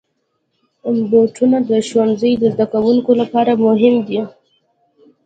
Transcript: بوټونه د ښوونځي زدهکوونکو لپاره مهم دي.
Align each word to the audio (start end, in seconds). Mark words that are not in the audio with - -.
بوټونه 1.09 1.57
د 1.69 1.71
ښوونځي 1.87 2.31
زدهکوونکو 2.53 3.11
لپاره 3.21 3.51
مهم 3.65 3.95
دي. 4.07 4.19